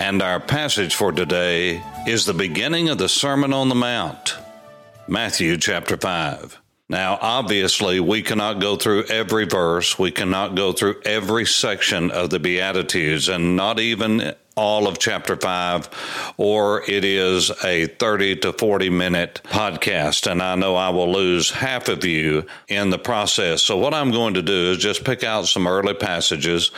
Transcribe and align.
And 0.00 0.22
our 0.22 0.40
passage 0.40 0.94
for 0.94 1.12
today 1.12 1.82
is 2.06 2.24
the 2.24 2.32
beginning 2.32 2.88
of 2.88 2.96
the 2.96 3.06
Sermon 3.06 3.52
on 3.52 3.68
the 3.68 3.74
Mount, 3.74 4.34
Matthew 5.06 5.58
chapter 5.58 5.98
5. 5.98 6.58
Now, 6.88 7.18
obviously, 7.20 8.00
we 8.00 8.22
cannot 8.22 8.62
go 8.62 8.76
through 8.76 9.04
every 9.10 9.44
verse, 9.44 9.98
we 9.98 10.10
cannot 10.10 10.54
go 10.54 10.72
through 10.72 11.02
every 11.04 11.44
section 11.44 12.10
of 12.10 12.30
the 12.30 12.38
Beatitudes, 12.38 13.28
and 13.28 13.56
not 13.56 13.78
even 13.78 14.34
all 14.56 14.86
of 14.86 14.98
chapter 14.98 15.36
5, 15.36 16.34
or 16.36 16.82
it 16.88 17.04
is 17.04 17.50
a 17.64 17.86
30 17.86 18.36
to 18.36 18.52
40 18.52 18.90
minute 18.90 19.40
podcast. 19.44 20.30
And 20.30 20.42
I 20.42 20.54
know 20.54 20.76
I 20.76 20.90
will 20.90 21.10
lose 21.10 21.50
half 21.50 21.88
of 21.88 22.04
you 22.04 22.46
in 22.68 22.90
the 22.90 22.98
process. 22.98 23.62
So, 23.62 23.76
what 23.76 23.94
I'm 23.94 24.10
going 24.10 24.34
to 24.34 24.42
do 24.42 24.72
is 24.72 24.78
just 24.78 25.04
pick 25.04 25.24
out 25.24 25.46
some 25.46 25.66
early 25.66 25.94
passages 25.94 26.70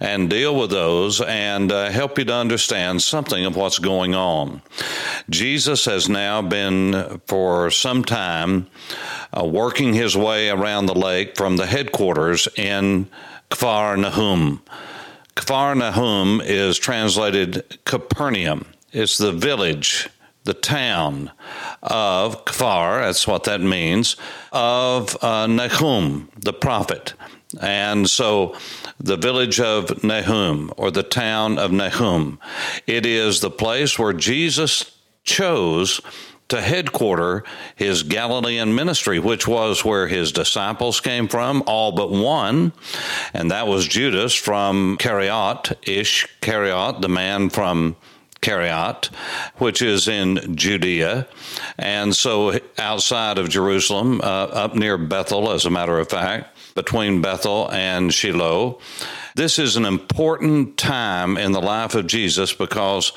and 0.00 0.30
deal 0.30 0.58
with 0.58 0.70
those 0.70 1.20
and 1.20 1.70
uh, 1.70 1.90
help 1.90 2.18
you 2.18 2.24
to 2.24 2.34
understand 2.34 3.02
something 3.02 3.44
of 3.44 3.56
what's 3.56 3.78
going 3.78 4.14
on. 4.14 4.62
Jesus 5.30 5.84
has 5.84 6.08
now 6.08 6.42
been 6.42 7.20
for 7.26 7.70
some 7.70 8.04
time 8.04 8.66
uh, 9.36 9.44
working 9.44 9.92
his 9.92 10.16
way 10.16 10.48
around 10.48 10.86
the 10.86 10.94
lake 10.94 11.36
from 11.36 11.56
the 11.56 11.66
headquarters 11.66 12.48
in 12.56 13.08
Kfar 13.50 13.98
Nahum. 13.98 14.62
Kfar 15.48 15.74
Nahum 15.78 16.42
is 16.44 16.76
translated 16.76 17.78
Capernaum. 17.86 18.66
It's 18.92 19.16
the 19.16 19.32
village, 19.32 20.10
the 20.44 20.52
town 20.52 21.30
of 21.82 22.44
Kfar, 22.44 23.00
that's 23.00 23.26
what 23.26 23.44
that 23.44 23.62
means, 23.62 24.16
of 24.52 25.16
uh, 25.24 25.46
Nahum, 25.46 26.28
the 26.38 26.52
prophet. 26.52 27.14
And 27.62 28.10
so 28.10 28.56
the 29.00 29.16
village 29.16 29.58
of 29.58 30.04
Nahum, 30.04 30.70
or 30.76 30.90
the 30.90 31.02
town 31.02 31.58
of 31.58 31.72
Nahum, 31.72 32.38
it 32.86 33.06
is 33.06 33.40
the 33.40 33.50
place 33.50 33.98
where 33.98 34.12
Jesus 34.12 34.98
chose 35.24 36.02
to 36.48 36.60
headquarter 36.60 37.44
his 37.76 38.02
Galilean 38.02 38.74
ministry, 38.74 39.18
which 39.18 39.46
was 39.46 39.84
where 39.84 40.08
his 40.08 40.32
disciples 40.32 41.00
came 41.00 41.28
from, 41.28 41.62
all 41.66 41.92
but 41.92 42.10
one, 42.10 42.72
and 43.34 43.50
that 43.50 43.66
was 43.66 43.86
Judas 43.86 44.34
from 44.34 44.96
Kerioth, 44.98 45.74
Ishcariot, 45.82 47.02
the 47.02 47.08
man 47.08 47.50
from 47.50 47.96
Kerioth, 48.40 49.06
which 49.56 49.82
is 49.82 50.08
in 50.08 50.56
Judea. 50.56 51.26
And 51.78 52.14
so 52.14 52.58
outside 52.78 53.38
of 53.38 53.48
Jerusalem, 53.48 54.20
uh, 54.22 54.24
up 54.24 54.74
near 54.74 54.96
Bethel, 54.96 55.50
as 55.50 55.66
a 55.66 55.70
matter 55.70 55.98
of 55.98 56.08
fact, 56.08 56.56
between 56.78 57.20
Bethel 57.20 57.68
and 57.72 58.14
Shiloh. 58.14 58.78
This 59.38 59.60
is 59.60 59.76
an 59.76 59.84
important 59.84 60.76
time 60.76 61.36
in 61.36 61.52
the 61.52 61.60
life 61.60 61.94
of 61.94 62.08
Jesus 62.08 62.52
because 62.52 63.12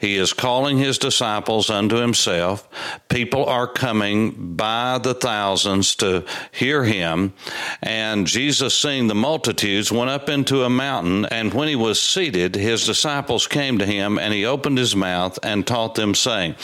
he 0.00 0.16
is 0.16 0.32
calling 0.32 0.78
his 0.78 0.96
disciples 0.96 1.68
unto 1.68 1.96
himself. 1.96 2.66
People 3.10 3.44
are 3.44 3.66
coming 3.66 4.56
by 4.56 4.96
the 4.96 5.12
thousands 5.12 5.94
to 5.96 6.24
hear 6.50 6.82
him. 6.84 7.34
And 7.82 8.26
Jesus, 8.26 8.74
seeing 8.74 9.06
the 9.06 9.14
multitudes, 9.14 9.92
went 9.92 10.08
up 10.08 10.30
into 10.30 10.64
a 10.64 10.70
mountain. 10.70 11.26
And 11.26 11.52
when 11.52 11.68
he 11.68 11.76
was 11.76 12.00
seated, 12.00 12.54
his 12.54 12.86
disciples 12.86 13.46
came 13.46 13.76
to 13.76 13.84
him, 13.84 14.18
and 14.18 14.32
he 14.32 14.46
opened 14.46 14.78
his 14.78 14.96
mouth 14.96 15.38
and 15.42 15.66
taught 15.66 15.94
them, 15.94 16.14
saying. 16.14 16.54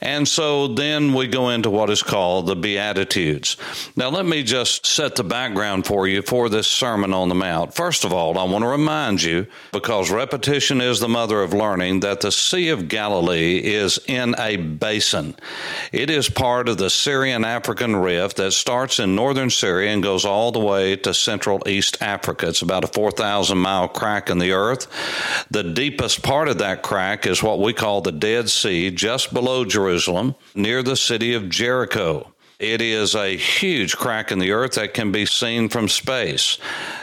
And 0.00 0.26
so 0.26 0.66
then 0.66 1.14
we 1.14 1.28
go 1.28 1.50
into 1.50 1.70
what 1.70 1.88
is 1.88 2.02
called 2.02 2.48
the 2.48 2.56
Beatitudes. 2.56 3.56
Now, 3.94 4.08
let 4.08 4.26
me 4.26 4.42
just 4.42 4.86
set 4.86 5.14
the 5.14 5.22
background 5.22 5.86
for 5.86 5.95
you 6.04 6.20
for 6.20 6.48
this 6.48 6.66
Sermon 6.66 7.12
on 7.12 7.28
the 7.28 7.36
Mount. 7.36 7.74
First 7.74 8.04
of 8.04 8.12
all, 8.12 8.36
I 8.36 8.42
want 8.42 8.64
to 8.64 8.68
remind 8.68 9.22
you, 9.22 9.46
because 9.72 10.10
repetition 10.10 10.80
is 10.80 10.98
the 10.98 11.08
mother 11.08 11.42
of 11.42 11.54
learning, 11.54 12.00
that 12.00 12.20
the 12.20 12.32
Sea 12.32 12.70
of 12.70 12.88
Galilee 12.88 13.58
is 13.58 14.00
in 14.08 14.34
a 14.38 14.56
basin. 14.56 15.36
It 15.92 16.10
is 16.10 16.28
part 16.28 16.68
of 16.68 16.78
the 16.78 16.90
Syrian 16.90 17.44
African 17.44 17.94
Rift 17.94 18.38
that 18.38 18.50
starts 18.50 18.98
in 18.98 19.14
northern 19.14 19.50
Syria 19.50 19.92
and 19.92 20.02
goes 20.02 20.24
all 20.24 20.50
the 20.50 20.58
way 20.58 20.96
to 20.96 21.14
central 21.14 21.62
East 21.68 22.02
Africa. 22.02 22.48
It's 22.48 22.62
about 22.62 22.82
a 22.82 22.88
4,000 22.88 23.56
mile 23.56 23.86
crack 23.86 24.28
in 24.28 24.38
the 24.38 24.52
earth. 24.52 24.88
The 25.50 25.62
deepest 25.62 26.22
part 26.22 26.48
of 26.48 26.58
that 26.58 26.82
crack 26.82 27.26
is 27.26 27.42
what 27.42 27.60
we 27.60 27.72
call 27.72 28.00
the 28.00 28.10
Dead 28.10 28.50
Sea, 28.50 28.90
just 28.90 29.32
below 29.32 29.64
Jerusalem, 29.64 30.34
near 30.54 30.82
the 30.82 30.96
city 30.96 31.34
of 31.34 31.48
Jericho. 31.48 32.32
It 32.58 32.80
is 32.80 33.14
a 33.14 33.36
huge 33.36 33.96
crack 33.96 34.32
in 34.32 34.38
the 34.38 34.52
earth 34.52 34.72
that 34.76 34.94
can 34.94 35.12
be 35.12 35.26
seen 35.26 35.68
from 35.68 35.88
space. 35.88 36.56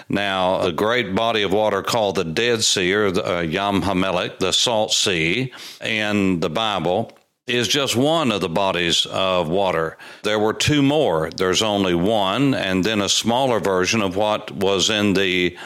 Now, 0.09 0.61
a 0.61 0.71
great 0.71 1.13
body 1.13 1.43
of 1.43 1.53
water 1.53 1.83
called 1.83 2.15
the 2.15 2.23
Dead 2.23 2.63
Sea 2.63 2.91
or 2.93 3.11
the 3.11 3.37
uh, 3.37 3.41
Yam 3.41 3.83
Hamelech, 3.83 4.39
the 4.39 4.51
Salt 4.51 4.93
Sea, 4.93 5.53
in 5.79 6.39
the 6.39 6.49
Bible 6.49 7.15
is 7.45 7.67
just 7.67 7.93
one 7.93 8.31
of 8.31 8.39
the 8.39 8.47
bodies 8.47 9.05
of 9.07 9.49
water. 9.49 9.97
There 10.23 10.39
were 10.39 10.53
two 10.53 10.81
more. 10.81 11.29
There's 11.29 11.61
only 11.61 11.93
one, 11.93 12.53
and 12.53 12.85
then 12.85 13.01
a 13.01 13.09
smaller 13.09 13.59
version 13.59 14.01
of 14.01 14.15
what 14.15 14.49
was 14.51 14.89
in 14.89 15.13
the 15.13 15.57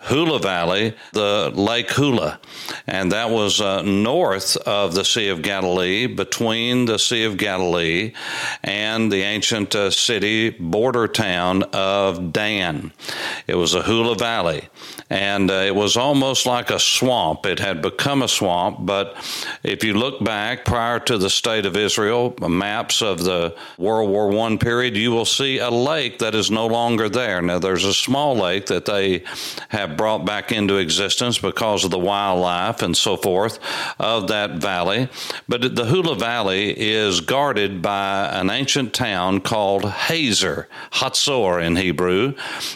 Hula 0.00 0.38
Valley, 0.38 0.94
the 1.12 1.52
Lake 1.54 1.90
Hula. 1.90 2.40
And 2.86 3.12
that 3.12 3.28
was 3.28 3.60
uh, 3.60 3.82
north 3.82 4.56
of 4.56 4.94
the 4.94 5.04
Sea 5.04 5.28
of 5.28 5.42
Galilee, 5.42 6.06
between 6.06 6.86
the 6.86 6.98
Sea 6.98 7.24
of 7.24 7.36
Galilee 7.36 8.14
and 8.62 9.12
the 9.12 9.20
ancient 9.20 9.74
uh, 9.74 9.90
city 9.90 10.48
border 10.48 11.08
town 11.08 11.62
of 11.74 12.32
Dan. 12.32 12.90
It 13.46 13.56
was 13.56 13.74
a 13.74 13.82
Hula 13.82 14.16
Valley, 14.16 14.70
and 15.10 15.50
uh, 15.50 15.54
it 15.54 15.74
was 15.74 15.98
almost 15.98 16.46
like 16.46 16.70
a 16.70 16.80
swamp. 16.80 17.44
It 17.44 17.58
had 17.58 17.82
become 17.82 18.22
a 18.22 18.28
swamp, 18.28 18.78
but 18.80 19.14
if 19.62 19.84
you 19.84 19.92
look 19.92 20.24
back 20.24 20.64
prior 20.64 20.98
to 21.00 21.17
the 21.18 21.30
state 21.30 21.66
of 21.66 21.76
Israel, 21.76 22.34
maps 22.40 23.02
of 23.02 23.22
the 23.22 23.54
World 23.76 24.10
War 24.10 24.32
I 24.46 24.56
period, 24.56 24.96
you 24.96 25.10
will 25.10 25.24
see 25.24 25.58
a 25.58 25.70
lake 25.70 26.18
that 26.20 26.34
is 26.34 26.50
no 26.50 26.66
longer 26.66 27.08
there. 27.08 27.42
Now, 27.42 27.58
there's 27.58 27.84
a 27.84 27.94
small 27.94 28.36
lake 28.36 28.66
that 28.66 28.84
they 28.84 29.24
have 29.68 29.96
brought 29.96 30.24
back 30.24 30.52
into 30.52 30.76
existence 30.76 31.38
because 31.38 31.84
of 31.84 31.90
the 31.90 31.98
wildlife 31.98 32.82
and 32.82 32.96
so 32.96 33.16
forth 33.16 33.58
of 33.98 34.28
that 34.28 34.52
valley. 34.52 35.08
But 35.48 35.74
the 35.76 35.86
Hula 35.86 36.16
Valley 36.16 36.70
is 36.78 37.20
guarded 37.20 37.82
by 37.82 38.28
an 38.32 38.50
ancient 38.50 38.94
town 38.94 39.40
called 39.40 39.84
Hazor, 39.84 40.68
Hatzor 40.92 41.64
in 41.64 41.76
Hebrew, 41.76 42.34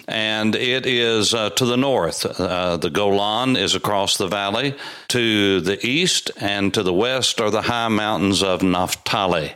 and 0.08 0.54
it 0.54 0.86
is 0.86 1.34
uh, 1.34 1.50
to 1.50 1.64
the 1.64 1.76
north. 1.76 2.24
Uh, 2.24 2.76
the 2.76 2.90
Golan 2.90 3.56
is 3.56 3.74
across 3.74 4.16
the 4.16 4.28
valley. 4.28 4.74
To 5.08 5.60
the 5.60 5.84
east 5.86 6.30
and 6.38 6.72
to 6.72 6.82
the 6.82 6.92
west 6.92 7.40
are 7.40 7.50
the 7.50 7.62
high 7.62 7.88
mountains 7.88 8.31
of 8.40 8.62
Naphtali 8.62 9.54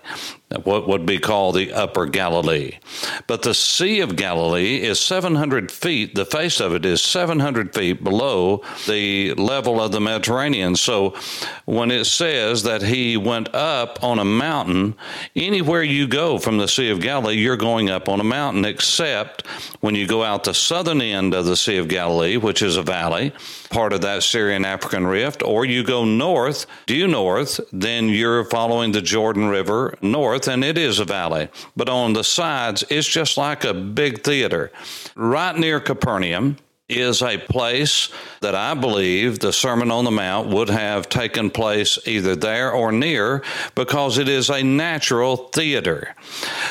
what 0.63 0.87
would 0.87 1.05
be 1.05 1.19
called 1.19 1.57
the 1.57 1.73
Upper 1.73 2.07
Galilee. 2.07 2.79
But 3.27 3.43
the 3.43 3.55
Sea 3.55 4.01
of 4.01 4.15
Galilee 4.15 4.81
is 4.81 5.01
700 5.01 5.73
feet, 5.73 6.15
the 6.15 6.25
face 6.25 6.61
of 6.61 6.73
it 6.73 6.85
is 6.85 7.03
700 7.03 7.75
feet 7.75 8.05
below 8.05 8.63
the 8.87 9.35
level 9.35 9.81
of 9.81 9.91
the 9.91 10.01
Mediterranean. 10.01 10.77
So 10.77 11.17
when 11.65 11.91
it 11.91 12.05
says 12.05 12.63
that 12.63 12.83
he 12.83 13.17
went 13.17 13.53
up 13.55 14.03
on 14.05 14.21
a 14.21 14.25
mountain, 14.25 14.95
anywhere 15.35 15.83
you 15.83 16.07
go 16.07 16.39
from 16.39 16.59
the 16.59 16.69
Sea 16.69 16.91
of 16.91 17.01
Galilee, 17.01 17.35
you're 17.35 17.57
going 17.57 17.91
up 17.91 18.09
on 18.09 18.21
a 18.21 18.25
mountain, 18.25 18.65
except 18.65 19.45
when 19.81 19.97
you 19.97 20.07
go 20.07 20.23
out 20.23 20.45
the 20.45 20.55
southern 20.55 21.01
end 21.01 21.35
of 21.35 21.47
the 21.47 21.57
Sea 21.57 21.79
of 21.79 21.89
Galilee, 21.89 22.37
which 22.37 22.63
is 22.63 22.77
a 22.77 22.83
valley, 22.83 23.33
part 23.71 23.93
of 23.93 24.03
that 24.03 24.23
Syrian 24.23 24.65
African 24.65 25.07
rift, 25.09 25.43
or 25.43 25.65
you 25.65 25.83
go 25.83 26.05
north, 26.05 26.67
due 26.87 27.09
north, 27.09 27.59
then 27.73 28.09
you're 28.09 28.45
following 28.45 28.93
the 28.93 29.03
Jordan 29.03 29.49
River 29.49 29.99
north 30.01 30.36
north, 30.37 30.49
and 30.49 30.65
it 30.65 30.77
is 30.77 30.99
a 30.99 31.05
valley, 31.05 31.49
but 31.77 31.89
on 31.89 32.13
the 32.13 32.25
sides, 32.25 32.85
it's 32.91 33.09
just 33.09 33.37
like 33.37 33.65
a 33.65 33.73
big 33.73 34.23
theater. 34.23 34.71
Right 35.15 35.57
near 35.57 35.81
Capernaum, 35.81 36.59
is 36.89 37.21
a 37.21 37.37
place 37.37 38.11
that 38.43 38.55
I 38.55 38.75
believe 38.75 39.41
the 39.41 39.53
Sermon 39.53 39.91
on 39.91 40.05
the 40.05 40.13
Mount 40.13 40.49
would 40.51 40.69
have 40.69 41.09
taken 41.09 41.51
place 41.51 41.99
either 42.07 42.37
there 42.37 42.71
or 42.71 42.93
near 42.93 43.43
because 43.75 44.19
it 44.19 44.29
is 44.29 44.51
a 44.51 44.63
natural 44.63 45.37
theater. 45.37 46.15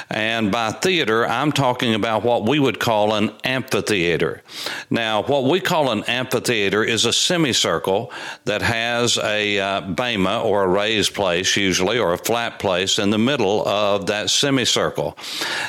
And 0.09 0.53
by 0.53 0.71
theater, 0.71 1.27
I'm 1.27 1.51
talking 1.51 1.95
about 1.95 2.23
what 2.23 2.47
we 2.47 2.59
would 2.59 2.79
call 2.79 3.13
an 3.13 3.33
amphitheater. 3.43 4.41
Now, 4.89 5.23
what 5.23 5.43
we 5.45 5.59
call 5.59 5.91
an 5.91 6.05
amphitheater 6.05 6.81
is 6.81 7.03
a 7.03 7.11
semicircle 7.11 8.13
that 8.45 8.61
has 8.61 9.17
a 9.17 9.59
uh, 9.59 9.81
bema 9.81 10.41
or 10.41 10.63
a 10.63 10.67
raised 10.69 11.13
place, 11.13 11.57
usually, 11.57 11.99
or 11.99 12.13
a 12.13 12.17
flat 12.17 12.57
place 12.59 12.99
in 12.99 13.09
the 13.09 13.17
middle 13.17 13.67
of 13.67 14.05
that 14.05 14.29
semicircle. 14.29 15.17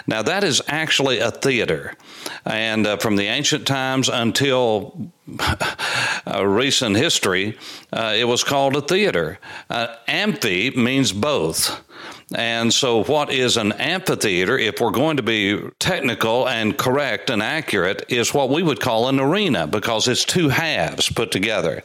Now, 0.07 0.23
that 0.23 0.45
is 0.45 0.63
actually 0.69 1.19
a 1.19 1.33
theater. 1.33 1.95
And 2.45 2.87
uh, 2.87 2.97
from 2.99 3.17
the 3.17 3.27
ancient 3.27 3.67
times 3.67 4.09
until 4.09 4.36
uh, 6.27 6.47
recent 6.47 6.97
history, 6.97 7.59
uh, 7.93 8.15
it 8.17 8.25
was 8.25 8.45
called 8.45 8.77
a 8.77 8.81
theater. 8.81 9.39
Uh, 9.69 9.97
amphi 10.07 10.71
means 10.71 11.13
both. 11.13 11.83
And 12.35 12.75
so, 12.75 13.05
what 13.05 13.33
is 13.33 13.57
an 13.57 13.71
amphitheater, 13.73 14.59
if 14.59 14.81
we're 14.81 14.91
going 14.91 15.19
to 15.19 15.23
be 15.23 15.61
technical 15.79 16.49
and 16.49 16.77
correct 16.77 17.31
and 17.31 17.41
accurate, 17.41 18.05
is 18.09 18.35
what 18.35 18.51
we 18.51 18.65
would 18.65 18.81
call 18.81 19.09
an 19.09 19.21
arena 19.21 19.69
because 19.69 20.09
it's 20.09 20.25
two 20.25 20.49
halves 20.49 21.09
put 21.09 21.31
together. 21.31 21.85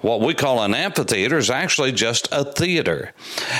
What 0.00 0.20
we 0.20 0.34
call 0.34 0.62
an 0.62 0.74
amphitheater 0.74 1.38
is 1.38 1.48
actually 1.48 1.92
just 1.92 2.28
a 2.32 2.44
theater. 2.44 3.14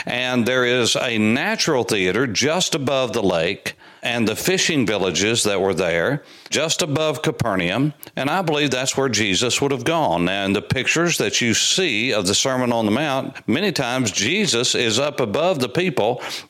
And 0.05 0.45
there 0.45 0.67
is 0.67 0.97
a 0.97 1.17
natural 1.17 1.83
theater 1.83 2.27
just 2.27 2.75
above 2.75 3.15
the 3.15 3.23
lake 3.23 3.75
and 4.03 4.27
the 4.27 4.35
fishing 4.35 4.85
villages 4.85 5.45
that 5.45 5.61
were 5.61 5.75
there 5.75 6.25
just 6.51 6.83
above 6.83 7.23
Capernaum. 7.23 7.95
And 8.17 8.29
I 8.29 8.43
believe 8.43 8.71
that's 8.71 8.97
where 8.97 9.09
Jesus 9.09 9.63
would 9.63 9.71
have 9.71 9.85
gone. 9.85 10.29
And 10.29 10.55
the 10.55 10.61
pictures 10.61 11.19
that 11.19 11.41
you 11.41 11.55
see 11.55 12.13
of 12.13 12.27
the 12.27 12.35
Sermon 12.35 12.73
on 12.73 12.85
the 12.85 12.91
Mount, 12.91 13.37
many 13.49 13.71
times 13.71 14.11
Jesus 14.11 14.75
is 14.75 14.99
up 14.99 15.21
above 15.21 15.61
the 15.61 15.69
people 15.69 16.02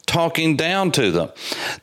talking 0.06 0.56
down 0.56 0.92
to 0.92 1.10
them. 1.10 1.30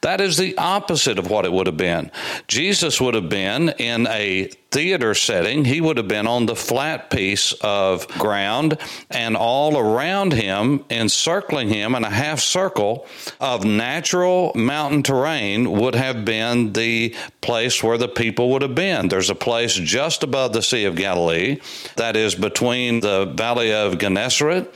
That 0.01 0.21
is 0.21 0.37
the 0.37 0.57
opposite 0.57 1.19
of 1.19 1.29
what 1.29 1.45
it 1.45 1.51
would 1.51 1.67
have 1.67 1.77
been. 1.77 2.11
Jesus 2.47 2.99
would 3.01 3.15
have 3.15 3.29
been 3.29 3.69
in 3.69 4.07
a 4.07 4.49
theater 4.71 5.15
setting, 5.15 5.65
he 5.65 5.81
would 5.81 5.97
have 5.97 6.07
been 6.07 6.27
on 6.27 6.45
the 6.45 6.55
flat 6.55 7.09
piece 7.09 7.53
of 7.61 8.07
ground, 8.07 8.77
and 9.09 9.35
all 9.35 9.77
around 9.77 10.31
him, 10.31 10.85
encircling 10.91 11.69
him 11.69 11.95
in 11.95 12.03
a 12.03 12.09
half 12.09 12.39
circle 12.39 13.07
of 13.39 13.65
natural 13.65 14.51
mountain 14.53 15.01
terrain, 15.01 15.71
would 15.71 15.95
have 15.95 16.23
been 16.23 16.71
the 16.73 17.15
place 17.41 17.83
where 17.83 17.97
the 17.97 18.07
people 18.07 18.51
would 18.51 18.61
have 18.61 18.75
been. 18.75 19.07
There's 19.07 19.31
a 19.31 19.35
place 19.35 19.73
just 19.73 20.21
above 20.21 20.53
the 20.53 20.61
Sea 20.61 20.85
of 20.85 20.95
Galilee 20.95 21.59
that 21.95 22.15
is 22.15 22.35
between 22.35 22.99
the 22.99 23.25
Valley 23.25 23.73
of 23.73 23.97
Gennesaret 23.97 24.71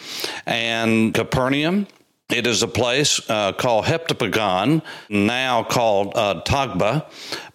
and 0.47 1.13
Capernaum. 1.13 1.87
It 2.29 2.47
is 2.47 2.63
a 2.63 2.67
place 2.69 3.19
uh, 3.29 3.51
called 3.51 3.85
Heptapegon, 3.85 4.81
now 5.09 5.63
called 5.63 6.13
uh, 6.15 6.41
Tabgha, 6.45 7.05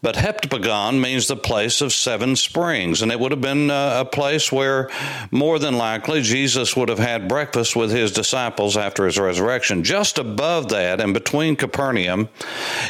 but 0.03 0.15
Heptapegon 0.15 1.01
means 1.01 1.27
the 1.27 1.37
place 1.37 1.81
of 1.81 1.93
seven 1.93 2.37
springs, 2.37 3.01
and 3.01 3.11
it 3.11 3.19
would 3.19 3.33
have 3.33 3.41
been 3.41 3.71
uh, 3.71 4.01
a 4.01 4.05
place 4.05 4.53
where 4.53 4.91
more 5.31 5.59
than 5.59 5.79
likely 5.79 6.21
Jesus 6.21 6.77
would 6.77 6.91
have 6.91 6.99
had 6.99 7.29
breakfast 7.29 7.75
with 7.75 7.91
his 7.91 8.13
disciples 8.13 8.77
after 8.77 9.07
his 9.07 9.19
resurrection. 9.19 9.83
Just 9.83 10.19
above 10.19 10.69
that, 10.69 11.01
and 11.01 11.15
between 11.15 11.57
Capernaum, 11.57 12.29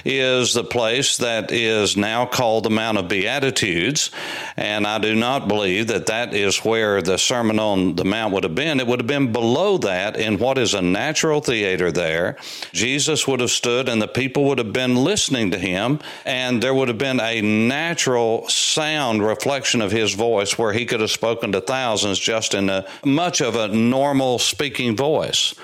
is 0.04 0.52
the 0.52 0.64
place 0.64 1.16
that 1.18 1.52
is 1.52 1.96
now 1.96 2.26
called 2.26 2.64
the 2.64 2.70
Mount 2.70 2.98
of 2.98 3.08
Beatitudes, 3.08 4.10
and 4.56 4.84
I 4.84 4.98
do 4.98 5.14
not 5.14 5.46
believe 5.46 5.86
that 5.86 6.06
that 6.06 6.34
is 6.34 6.58
where 6.58 7.00
the 7.00 7.18
Sermon 7.18 7.60
on 7.60 7.94
the 7.94 8.04
Mount 8.04 8.34
would 8.34 8.44
have 8.44 8.56
been. 8.56 8.80
It 8.80 8.86
would 8.88 9.00
have 9.00 9.06
been 9.06 9.32
below 9.32 9.78
that 9.78 10.16
in 10.16 10.38
what 10.38 10.58
is 10.58 10.74
a 10.74 10.82
natural 10.82 11.40
theater 11.40 11.67
there. 11.76 12.36
Jesus 12.72 13.26
would 13.26 13.40
have 13.40 13.50
stood, 13.50 13.88
and 13.88 14.00
the 14.00 14.08
people 14.08 14.44
would 14.44 14.58
have 14.58 14.72
been 14.72 14.96
listening 14.96 15.50
to 15.50 15.58
him, 15.58 16.00
and 16.24 16.62
there 16.62 16.74
would 16.74 16.88
have 16.88 16.98
been 16.98 17.20
a 17.20 17.40
natural 17.40 18.48
sound 18.48 19.22
reflection 19.22 19.80
of 19.80 19.92
his 19.92 20.14
voice 20.14 20.58
where 20.58 20.72
he 20.72 20.86
could 20.86 21.00
have 21.00 21.10
spoken 21.10 21.52
to 21.52 21.60
thousands 21.60 22.18
just 22.18 22.54
in 22.54 22.68
a 22.70 22.86
much 23.04 23.40
of 23.40 23.56
a 23.56 23.68
normal 23.68 24.38
speaking 24.38 24.96
voice. 24.96 25.54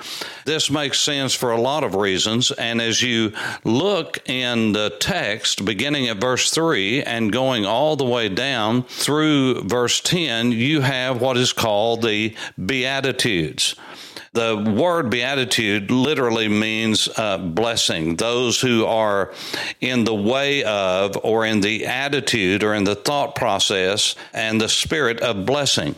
This 0.44 0.70
makes 0.70 1.00
sense 1.00 1.32
for 1.32 1.52
a 1.52 1.60
lot 1.60 1.84
of 1.84 1.94
reasons. 1.94 2.50
And 2.52 2.80
as 2.80 3.00
you 3.02 3.32
look 3.64 4.18
in 4.28 4.72
the 4.72 4.90
text, 5.00 5.64
beginning 5.64 6.08
at 6.08 6.18
verse 6.18 6.50
3 6.50 7.02
and 7.02 7.32
going 7.32 7.64
all 7.64 7.96
the 7.96 8.04
way 8.04 8.28
down 8.28 8.82
through 8.82 9.62
verse 9.62 10.00
10, 10.00 10.52
you 10.52 10.82
have 10.82 11.20
what 11.20 11.36
is 11.36 11.52
called 11.52 12.02
the 12.02 12.34
Beatitudes. 12.62 13.74
The 14.34 14.56
word 14.56 15.10
beatitude 15.10 15.92
literally 15.92 16.48
means 16.48 17.08
uh, 17.16 17.38
blessing. 17.38 18.16
Those 18.16 18.60
who 18.60 18.84
are 18.84 19.32
in 19.80 20.02
the 20.02 20.14
way 20.14 20.64
of, 20.64 21.16
or 21.22 21.46
in 21.46 21.60
the 21.60 21.86
attitude, 21.86 22.64
or 22.64 22.74
in 22.74 22.82
the 22.82 22.96
thought 22.96 23.36
process 23.36 24.16
and 24.32 24.60
the 24.60 24.68
spirit 24.68 25.20
of 25.20 25.46
blessing. 25.46 25.94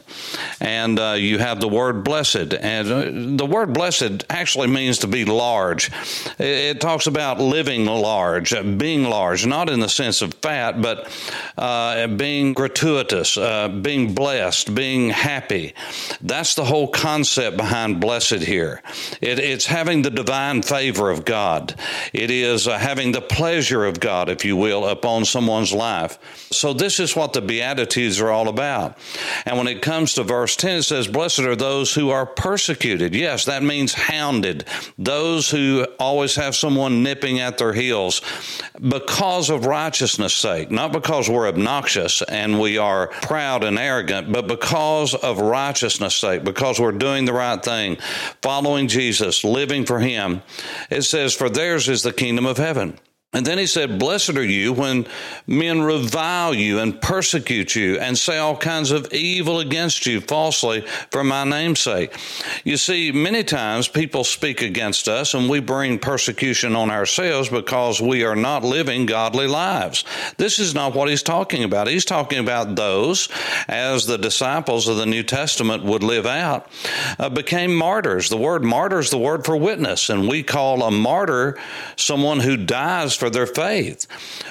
And 0.60 0.98
uh, 0.98 1.12
you 1.12 1.38
have 1.38 1.60
the 1.60 1.68
word 1.68 2.04
blessed. 2.04 2.52
And 2.52 2.92
uh, 2.92 3.36
the 3.42 3.46
word 3.46 3.72
blessed 3.72 4.26
actually 4.28 4.68
means 4.68 4.98
to 4.98 5.06
be 5.06 5.24
large. 5.24 5.90
It, 6.38 6.76
it, 6.76 6.80
talks 6.82 7.06
about 7.06 7.40
living 7.40 7.86
large, 7.86 8.52
uh, 8.52 8.62
being 8.62 9.04
large, 9.04 9.46
not 9.46 9.70
in 9.70 9.80
the 9.80 9.88
sense 9.88 10.20
of 10.20 10.34
fat, 10.34 10.82
but 10.82 11.10
uh, 11.56 12.06
being 12.06 12.52
gratuitous, 12.52 13.38
uh, 13.38 13.68
being 13.68 14.12
blessed, 14.12 14.74
being 14.74 15.08
happy. 15.08 15.72
That's 16.20 16.54
the 16.54 16.66
whole 16.66 16.88
concept 16.88 17.56
behind 17.56 17.98
blessing 17.98 18.25
blessed 18.28 18.46
here. 18.46 18.82
It, 19.20 19.38
it's 19.38 19.66
having 19.66 20.02
the 20.02 20.10
divine 20.10 20.62
favor 20.62 21.10
of 21.10 21.24
God. 21.24 21.74
It 22.12 22.30
is 22.30 22.66
uh, 22.66 22.78
having 22.78 23.12
the 23.12 23.20
pleasure 23.20 23.84
of 23.84 24.00
God, 24.00 24.28
if 24.28 24.44
you 24.44 24.56
will, 24.56 24.86
upon 24.86 25.24
someone's 25.24 25.72
life. 25.72 26.18
So 26.52 26.72
this 26.72 27.00
is 27.00 27.14
what 27.14 27.32
the 27.32 27.40
Beatitudes 27.40 28.20
are 28.20 28.30
all 28.30 28.48
about. 28.48 28.98
And 29.44 29.56
when 29.58 29.68
it 29.68 29.82
comes 29.82 30.14
to 30.14 30.22
verse 30.22 30.56
10, 30.56 30.78
it 30.78 30.82
says, 30.82 31.08
Blessed 31.08 31.40
are 31.40 31.56
those 31.56 31.94
who 31.94 32.10
are 32.10 32.26
persecuted. 32.26 33.14
Yes, 33.14 33.44
that 33.44 33.62
means 33.62 33.94
hounded. 33.94 34.64
Those 34.98 35.50
who 35.50 35.86
always 35.98 36.36
have 36.36 36.56
someone 36.56 37.02
nipping 37.02 37.40
at 37.40 37.58
their 37.58 37.72
heels 37.72 38.22
because 38.80 39.50
of 39.50 39.66
righteousness' 39.66 40.34
sake, 40.34 40.70
not 40.70 40.92
because 40.92 41.28
we're 41.28 41.48
obnoxious 41.48 42.22
and 42.22 42.60
we 42.60 42.78
are 42.78 43.08
proud 43.08 43.64
and 43.64 43.78
arrogant, 43.78 44.32
but 44.32 44.46
because 44.46 45.14
of 45.14 45.40
righteousness' 45.40 46.14
sake, 46.14 46.44
because 46.44 46.78
we're 46.78 46.92
doing 46.92 47.24
the 47.24 47.32
right 47.32 47.62
thing, 47.62 47.96
following 48.42 48.88
Jesus, 48.88 49.44
living 49.44 49.84
for 49.84 50.00
Him. 50.00 50.42
It 50.90 51.02
says, 51.02 51.34
For 51.34 51.48
theirs 51.48 51.88
is 51.88 52.02
the 52.02 52.12
kingdom 52.12 52.46
of 52.46 52.56
heaven. 52.58 52.98
And 53.32 53.44
then 53.44 53.58
he 53.58 53.66
said, 53.66 53.98
Blessed 53.98 54.30
are 54.36 54.44
you 54.44 54.72
when 54.72 55.06
men 55.46 55.82
revile 55.82 56.54
you 56.54 56.78
and 56.78 56.98
persecute 57.02 57.76
you 57.76 57.98
and 57.98 58.16
say 58.16 58.38
all 58.38 58.56
kinds 58.56 58.92
of 58.92 59.12
evil 59.12 59.58
against 59.58 60.06
you 60.06 60.22
falsely 60.22 60.82
for 61.10 61.22
my 61.22 61.44
name's 61.44 61.80
sake. 61.80 62.16
You 62.64 62.78
see, 62.78 63.12
many 63.12 63.44
times 63.44 63.88
people 63.88 64.24
speak 64.24 64.62
against 64.62 65.06
us 65.06 65.34
and 65.34 65.50
we 65.50 65.60
bring 65.60 65.98
persecution 65.98 66.74
on 66.76 66.90
ourselves 66.90 67.50
because 67.50 68.00
we 68.00 68.24
are 68.24 68.36
not 68.36 68.64
living 68.64 69.04
godly 69.04 69.48
lives. 69.48 70.04
This 70.38 70.58
is 70.58 70.74
not 70.74 70.94
what 70.94 71.10
he's 71.10 71.22
talking 71.22 71.62
about. 71.62 71.88
He's 71.88 72.06
talking 72.06 72.38
about 72.38 72.74
those, 72.74 73.28
as 73.68 74.06
the 74.06 74.18
disciples 74.18 74.88
of 74.88 74.96
the 74.96 75.04
New 75.04 75.24
Testament 75.24 75.84
would 75.84 76.02
live 76.02 76.26
out, 76.26 76.70
uh, 77.18 77.28
became 77.28 77.74
martyrs. 77.74 78.30
The 78.30 78.38
word 78.38 78.64
martyr 78.64 79.00
is 79.00 79.10
the 79.10 79.18
word 79.18 79.44
for 79.44 79.56
witness, 79.56 80.08
and 80.08 80.28
we 80.28 80.42
call 80.42 80.82
a 80.82 80.90
martyr 80.90 81.58
someone 81.96 82.40
who 82.40 82.56
dies 82.56 83.14
for 83.16 83.25
for 83.26 83.30
their 83.30 83.46
faith. 83.46 84.06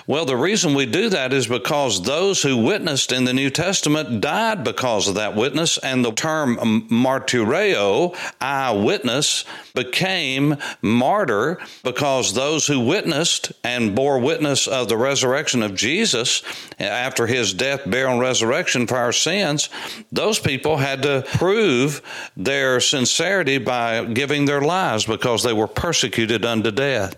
Well, 0.06 0.26
the 0.26 0.36
reason 0.36 0.76
we 0.76 0.86
do 0.86 1.10
that 1.10 1.32
is 1.32 1.48
because 1.48 2.02
those 2.02 2.42
who 2.42 2.58
witnessed 2.58 3.14
in 3.14 3.24
the 3.24 3.34
New 3.34 3.50
Testament 3.50 4.20
died 4.20 4.66
because 4.66 5.08
of 5.08 5.16
that 5.16 5.34
witness, 5.34 5.78
and 5.78 6.04
the 6.04 6.12
term 6.12 6.58
martyreo, 6.90 8.14
eyewitness, 8.42 9.46
became 9.74 10.58
martyr 10.82 11.58
because 11.84 12.34
those 12.34 12.68
who 12.68 12.82
witnessed 12.82 13.54
and 13.64 13.96
bore 13.96 14.20
witness 14.20 14.68
of 14.68 14.90
the 14.90 14.98
resurrection 14.98 15.64
of 15.64 15.74
Jesus 15.74 16.44
after 16.78 17.28
his 17.28 17.54
death, 17.54 17.90
burial, 17.90 18.14
and 18.14 18.22
resurrection 18.22 18.88
for 18.88 18.98
our 18.98 19.14
sins, 19.14 19.70
those 20.12 20.40
people 20.40 20.78
had 20.78 21.02
to 21.04 21.24
prove 21.36 22.02
their 22.36 22.82
sincerity 22.82 23.58
by 23.58 24.04
giving 24.04 24.46
their 24.46 24.62
lives 24.62 25.06
because 25.06 25.44
they 25.44 25.54
were 25.54 25.68
persecuted 25.68 26.44
unto 26.44 26.72
death. 26.72 27.16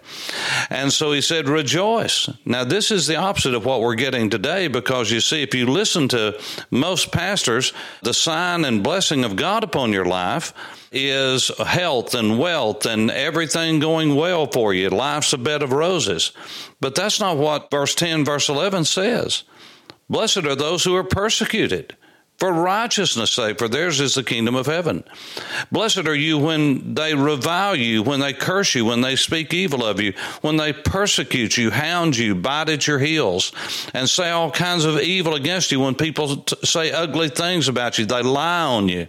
And 0.69 0.93
so 0.93 1.11
he 1.11 1.21
said, 1.38 1.50
rejoice. 1.50 2.29
Now, 2.46 2.63
this 2.63 2.89
is 2.89 3.06
the 3.06 3.15
opposite 3.15 3.53
of 3.53 3.63
what 3.63 3.82
we're 3.82 3.94
getting 3.94 4.29
today 4.29 4.67
because 4.67 5.12
you 5.12 5.20
see, 5.20 5.44
if 5.44 5.53
you 5.53 5.67
listen 5.67 6.08
to 6.08 6.39
most 6.72 7.12
pastors, 7.12 7.74
the 8.01 8.13
sign 8.13 8.65
and 8.65 8.84
blessing 8.84 9.24
of 9.24 9.36
God 9.36 9.63
upon 9.63 9.94
your 9.94 10.06
life 10.06 10.51
is 10.91 11.51
health 11.60 12.15
and 12.15 12.39
wealth 12.39 12.88
and 12.88 13.12
everything 13.12 13.79
going 13.79 14.15
well 14.15 14.48
for 14.48 14.74
you. 14.74 14.89
Life's 14.89 15.34
a 15.34 15.38
bed 15.38 15.62
of 15.62 15.72
roses. 15.72 16.32
But 16.82 16.96
that's 16.96 17.20
not 17.20 17.38
what 17.38 17.70
verse 17.70 17.94
10, 17.94 18.25
verse 18.25 18.50
11 18.50 18.86
says. 18.86 19.44
Blessed 20.10 20.38
are 20.46 20.56
those 20.56 20.84
who 20.84 20.96
are 20.96 21.03
persecuted 21.03 21.96
for 22.38 22.53
righteousness' 22.53 23.34
sake, 23.34 23.58
for 23.58 23.67
theirs 23.67 24.00
is 24.00 24.13
the 24.13 24.24
kingdom 24.24 24.56
of 24.56 24.67
heaven. 24.67 25.03
Blessed 25.72 26.06
are 26.06 26.15
you 26.15 26.38
when 26.38 26.94
they 26.94 27.15
revile 27.15 27.75
you, 27.75 28.03
when 28.03 28.20
they 28.20 28.34
curse 28.34 28.75
you, 28.75 28.86
when 28.86 29.01
they 29.01 29.15
speak 29.15 29.53
evil 29.53 29.84
of 29.84 30.00
you, 30.00 30.13
when 30.41 30.58
they 30.58 30.72
persecute 30.72 31.58
you, 31.58 31.72
hound 31.72 32.15
you, 32.15 32.36
bite 32.36 32.70
at 32.70 32.86
your 32.86 33.00
heels, 33.00 33.51
and 33.94 34.08
say 34.08 34.29
all 34.29 34.51
kinds 34.51 34.86
of 34.86 35.00
evil 35.00 35.34
against 35.34 35.72
you, 35.72 35.79
when 35.79 35.96
people 35.96 36.38
t- 36.38 36.56
say 36.63 36.91
ugly 36.91 37.29
things 37.29 37.67
about 37.67 37.98
you, 37.98 38.06
they 38.06 38.22
lie 38.22 38.62
on 38.62 38.88
you. 38.88 39.08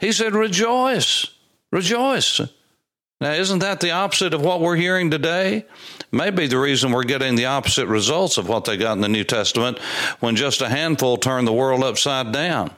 He 0.00 0.12
said, 0.12 0.34
Rejoice, 0.34 1.26
rejoice. 1.70 2.40
Now, 3.18 3.32
isn't 3.32 3.60
that 3.60 3.80
the 3.80 3.92
opposite 3.92 4.34
of 4.34 4.42
what 4.42 4.60
we're 4.60 4.76
hearing 4.76 5.10
today? 5.10 5.64
Maybe 6.12 6.46
the 6.46 6.58
reason 6.58 6.92
we're 6.92 7.04
getting 7.04 7.34
the 7.34 7.46
opposite 7.46 7.86
results 7.86 8.36
of 8.36 8.46
what 8.46 8.66
they 8.66 8.76
got 8.76 8.92
in 8.92 9.00
the 9.00 9.08
New 9.08 9.24
Testament 9.24 9.78
when 10.20 10.36
just 10.36 10.60
a 10.60 10.68
handful 10.68 11.16
turned 11.16 11.46
the 11.46 11.52
world 11.52 11.82
upside 11.82 12.30
down. 12.30 12.72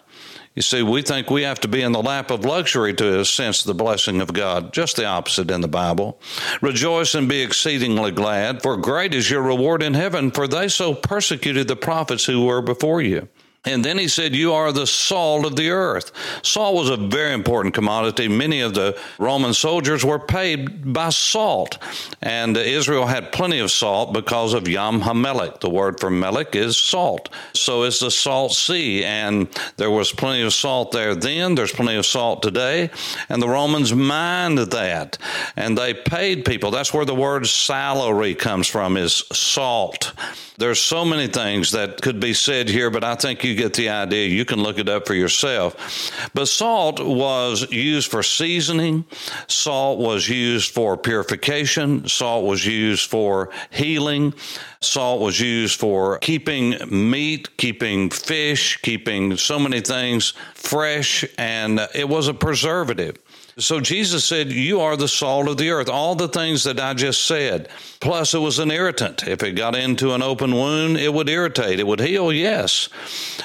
You 0.54 0.62
see, 0.62 0.82
we 0.82 1.02
think 1.02 1.28
we 1.28 1.42
have 1.42 1.58
to 1.60 1.68
be 1.68 1.82
in 1.82 1.90
the 1.90 2.02
lap 2.02 2.30
of 2.30 2.44
luxury 2.44 2.94
to 2.94 3.24
sense 3.24 3.64
the 3.64 3.74
blessing 3.74 4.20
of 4.20 4.32
God. 4.32 4.72
Just 4.72 4.96
the 4.96 5.06
opposite 5.06 5.50
in 5.50 5.60
the 5.60 5.68
Bible. 5.68 6.20
Rejoice 6.62 7.16
and 7.16 7.28
be 7.28 7.42
exceedingly 7.42 8.12
glad, 8.12 8.62
for 8.62 8.76
great 8.76 9.14
is 9.14 9.30
your 9.30 9.42
reward 9.42 9.82
in 9.82 9.94
heaven, 9.94 10.30
for 10.30 10.46
they 10.46 10.68
so 10.68 10.94
persecuted 10.94 11.66
the 11.66 11.76
prophets 11.76 12.24
who 12.24 12.44
were 12.44 12.62
before 12.62 13.02
you. 13.02 13.28
And 13.68 13.84
then 13.84 13.98
he 13.98 14.08
said, 14.08 14.34
You 14.34 14.54
are 14.54 14.72
the 14.72 14.86
salt 14.86 15.44
of 15.44 15.54
the 15.54 15.68
earth. 15.68 16.10
Salt 16.42 16.74
was 16.74 16.88
a 16.88 16.96
very 16.96 17.34
important 17.34 17.74
commodity. 17.74 18.26
Many 18.26 18.60
of 18.60 18.72
the 18.72 18.98
Roman 19.18 19.52
soldiers 19.52 20.06
were 20.06 20.18
paid 20.18 20.94
by 20.94 21.10
salt. 21.10 21.76
And 22.22 22.56
Israel 22.56 23.06
had 23.06 23.30
plenty 23.30 23.58
of 23.58 23.70
salt 23.70 24.14
because 24.14 24.54
of 24.54 24.66
Yam 24.68 25.02
HaMelech. 25.02 25.60
The 25.60 25.68
word 25.68 26.00
for 26.00 26.08
Melech 26.08 26.56
is 26.56 26.78
salt. 26.78 27.28
So 27.52 27.82
it's 27.82 28.00
the 28.00 28.10
salt 28.10 28.52
sea. 28.52 29.04
And 29.04 29.48
there 29.76 29.90
was 29.90 30.12
plenty 30.12 30.42
of 30.42 30.54
salt 30.54 30.92
there 30.92 31.14
then. 31.14 31.54
There's 31.54 31.72
plenty 31.72 31.96
of 31.96 32.06
salt 32.06 32.42
today. 32.42 32.88
And 33.28 33.42
the 33.42 33.48
Romans 33.50 33.92
mined 33.92 34.58
that. 34.58 35.18
And 35.56 35.76
they 35.76 35.92
paid 35.92 36.46
people. 36.46 36.70
That's 36.70 36.94
where 36.94 37.04
the 37.04 37.14
word 37.14 37.46
salary 37.46 38.34
comes 38.34 38.66
from, 38.66 38.96
is 38.96 39.24
salt. 39.30 40.14
There's 40.58 40.80
so 40.80 41.04
many 41.04 41.28
things 41.28 41.70
that 41.70 42.02
could 42.02 42.18
be 42.18 42.34
said 42.34 42.68
here, 42.68 42.90
but 42.90 43.04
I 43.04 43.14
think 43.14 43.44
you 43.44 43.54
get 43.58 43.74
the 43.74 43.90
idea. 43.90 44.28
You 44.28 44.44
can 44.44 44.62
look 44.62 44.78
it 44.78 44.88
up 44.88 45.06
for 45.06 45.14
yourself. 45.14 46.30
But 46.32 46.46
salt 46.46 47.04
was 47.04 47.70
used 47.70 48.10
for 48.10 48.22
seasoning, 48.22 49.04
salt 49.46 49.98
was 49.98 50.28
used 50.28 50.72
for 50.72 50.96
purification, 50.96 52.08
salt 52.08 52.46
was 52.46 52.64
used 52.64 53.10
for 53.10 53.50
healing. 53.70 54.32
Salt 54.80 55.20
was 55.20 55.40
used 55.40 55.78
for 55.78 56.18
keeping 56.18 56.76
meat, 56.88 57.56
keeping 57.56 58.10
fish, 58.10 58.80
keeping 58.80 59.36
so 59.36 59.58
many 59.58 59.80
things 59.80 60.34
fresh, 60.54 61.24
and 61.36 61.80
it 61.96 62.08
was 62.08 62.28
a 62.28 62.34
preservative. 62.34 63.16
So 63.58 63.80
Jesus 63.80 64.24
said, 64.24 64.52
You 64.52 64.80
are 64.80 64.96
the 64.96 65.08
salt 65.08 65.48
of 65.48 65.56
the 65.56 65.70
earth. 65.70 65.88
All 65.88 66.14
the 66.14 66.28
things 66.28 66.62
that 66.64 66.78
I 66.78 66.94
just 66.94 67.24
said. 67.24 67.68
Plus, 68.00 68.32
it 68.32 68.38
was 68.38 68.60
an 68.60 68.70
irritant. 68.70 69.26
If 69.26 69.42
it 69.42 69.52
got 69.52 69.74
into 69.74 70.14
an 70.14 70.22
open 70.22 70.54
wound, 70.54 70.96
it 70.96 71.12
would 71.12 71.28
irritate. 71.28 71.80
It 71.80 71.86
would 71.86 71.98
heal, 71.98 72.32
yes. 72.32 72.88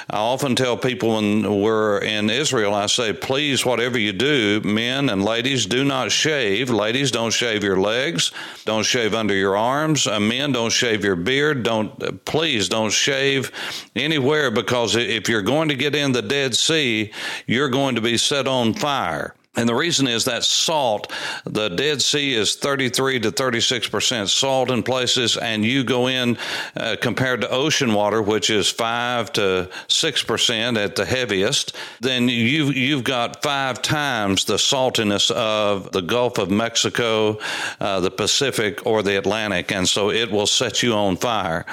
I 0.07 0.17
often 0.17 0.55
tell 0.55 0.77
people 0.77 1.15
when 1.15 1.61
we're 1.61 1.97
in 1.97 2.29
Israel, 2.29 2.75
I 2.75 2.85
say, 2.85 3.11
Please, 3.11 3.65
whatever 3.65 3.97
you 3.97 4.13
do, 4.13 4.61
men 4.63 5.09
and 5.09 5.25
ladies, 5.25 5.65
do 5.65 5.83
not 5.83 6.11
shave. 6.11 6.69
Ladies, 6.69 7.09
don't 7.09 7.33
shave 7.33 7.63
your 7.63 7.79
legs. 7.79 8.31
Don't 8.65 8.85
shave 8.85 9.15
under 9.15 9.33
your 9.33 9.57
arms. 9.57 10.05
Uh, 10.05 10.19
men, 10.19 10.51
don't 10.51 10.71
shave 10.71 11.03
your 11.03 11.15
beard. 11.15 11.63
Don't, 11.63 12.23
please, 12.25 12.69
don't 12.69 12.93
shave 12.93 13.51
anywhere 13.95 14.51
because 14.51 14.95
if 14.95 15.27
you're 15.27 15.41
going 15.41 15.69
to 15.69 15.75
get 15.75 15.95
in 15.95 16.11
the 16.11 16.21
Dead 16.21 16.55
Sea, 16.55 17.11
you're 17.47 17.69
going 17.69 17.95
to 17.95 18.01
be 18.01 18.17
set 18.17 18.47
on 18.47 18.75
fire. 18.75 19.33
And 19.55 19.69
the 19.69 19.75
reason 19.75 20.07
is 20.07 20.25
that 20.25 20.43
salt, 20.43 21.11
the 21.45 21.69
Dead 21.69 22.01
Sea 22.01 22.33
is 22.33 22.55
33 22.55 23.19
to 23.19 23.31
36% 23.31 24.27
salt 24.27 24.71
in 24.71 24.81
places, 24.81 25.37
and 25.37 25.63
you 25.63 25.83
go 25.83 26.07
in 26.07 26.39
uh, 26.75 26.95
compared 26.99 27.41
to 27.41 27.49
ocean 27.51 27.93
water, 27.93 28.19
which 28.19 28.49
is 28.49 28.67
5 28.67 29.31
to 29.33 29.69
6% 29.87 30.83
at 30.83 30.95
the 30.95 31.05
heaviest, 31.05 31.75
then 32.01 32.29
you've, 32.29 32.75
you've 32.75 33.03
got 33.03 33.43
five 33.43 33.83
times 33.83 34.45
the 34.45 34.55
saltiness 34.55 35.29
of 35.29 35.91
the 35.91 36.01
Gulf 36.01 36.39
of 36.39 36.49
Mexico, 36.49 37.37
uh, 37.79 37.99
the 37.99 38.09
Pacific, 38.09 38.83
or 38.87 39.03
the 39.03 39.17
Atlantic. 39.19 39.71
And 39.71 39.87
so 39.87 40.09
it 40.09 40.31
will 40.31 40.47
set 40.47 40.81
you 40.81 40.93
on 40.93 41.15
fire. 41.15 41.63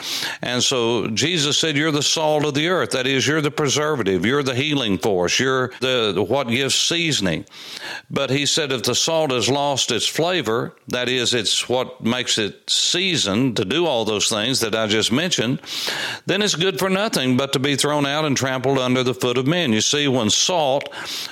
And 0.42 0.62
so 0.62 1.08
Jesus 1.08 1.56
said, 1.56 1.78
You're 1.78 1.92
the 1.92 2.02
salt 2.02 2.44
of 2.44 2.52
the 2.52 2.68
earth. 2.68 2.90
That 2.90 3.06
is, 3.06 3.26
you're 3.26 3.40
the 3.40 3.50
preservative, 3.50 4.26
you're 4.26 4.42
the 4.42 4.54
healing 4.54 4.99
force, 4.99 5.40
you're 5.40 5.68
the 5.80 6.22
what 6.28 6.49
gives 6.49 6.75
seasoning. 6.75 7.46
But 8.10 8.30
he 8.30 8.46
said 8.46 8.72
if 8.72 8.82
the 8.82 8.94
salt 8.94 9.30
has 9.30 9.48
lost 9.48 9.90
its 9.90 10.06
flavor, 10.06 10.74
that 10.88 11.08
is, 11.08 11.34
it's 11.34 11.68
what 11.68 12.02
makes 12.02 12.38
it 12.38 12.68
seasoned 12.68 13.56
to 13.56 13.64
do 13.64 13.86
all 13.86 14.04
those 14.04 14.28
things 14.28 14.60
that 14.60 14.74
I 14.74 14.86
just 14.86 15.12
mentioned, 15.12 15.60
then 16.26 16.42
it's 16.42 16.54
good 16.54 16.78
for 16.78 16.88
nothing 16.88 17.36
but 17.36 17.52
to 17.52 17.58
be 17.58 17.76
thrown 17.76 18.06
out 18.06 18.24
and 18.24 18.36
trampled 18.36 18.78
under 18.78 19.02
the 19.02 19.14
foot 19.14 19.38
of 19.38 19.46
men. 19.46 19.72
You 19.72 19.80
see, 19.80 20.08
when 20.08 20.30
salt 20.30 20.88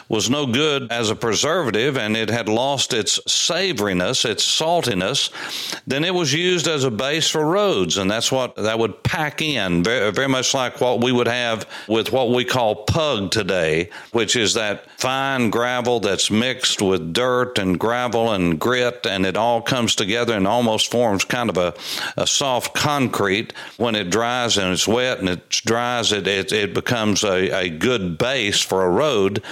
was 0.09 0.31
no 0.31 0.47
good 0.47 0.91
as 0.93 1.11
a 1.11 1.17
preservative 1.17 1.97
and 1.97 2.17
it 2.17 2.31
had 2.31 2.49
lost 2.49 2.93
its 2.93 3.19
savoriness, 3.21 4.25
its 4.25 4.45
saltiness, 4.45 5.31
then 5.87 6.05
it 6.05 6.15
was 6.15 6.33
used 6.33 6.69
as 6.69 6.85
a 6.85 6.91
base 6.91 7.29
for 7.29 7.45
roads. 7.45 7.99
And 7.99 8.11
that's 8.11 8.31
what 8.31 8.57
that 8.57 8.79
would 8.79 9.03
pack 9.03 9.43
in, 9.43 9.83
very, 9.83 10.13
very 10.13 10.29
much 10.29 10.55
like 10.55 10.81
what 10.81 11.03
we 11.03 11.13
would 11.13 11.29
have 11.29 11.69
with 11.89 12.13
what 12.13 12.31
we 12.31 12.45
call 12.45 12.85
pug 12.85 13.31
today, 13.31 13.91
which 14.13 14.37
is 14.37 14.55
that 14.55 14.91
fine 14.99 15.51
gravel 15.51 16.01
that's 16.01 16.28
mixed 16.31 16.81
with 16.83 17.13
dirt 17.13 17.59
and 17.59 17.79
gravel 17.79 18.33
and 18.33 18.59
grit, 18.59 19.07
and 19.07 19.27
it 19.27 19.37
all 19.37 19.63
comes 19.63 19.95
together 19.95 20.35
and 20.35 20.47
almost 20.47 20.91
forms 20.91 21.25
kind 21.25 21.51
of 21.51 21.57
a, 21.57 21.75
a 22.17 22.27
soft 22.27 22.75
concrete. 22.75 23.53
When 23.77 23.95
it 23.95 24.11
dries 24.11 24.59
and 24.59 24.73
it's 24.73 24.89
wet 24.89 25.19
and 25.19 25.29
it 25.29 25.49
dries, 25.49 26.13
it, 26.13 26.27
it, 26.27 26.53
it 26.53 26.75
becomes 26.75 27.25
a, 27.25 27.51
a 27.51 27.69
good 27.69 28.19
base 28.19 28.61
for 28.61 28.85
a 28.85 28.91
road. 28.91 29.43